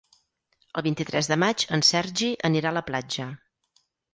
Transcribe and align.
El 0.79 0.83
vint-i-tres 0.87 1.29
de 1.33 1.37
maig 1.45 1.67
en 1.77 1.85
Sergi 1.91 2.33
anirà 2.51 2.73
a 2.73 2.77
la 2.81 2.87
platja. 2.91 3.29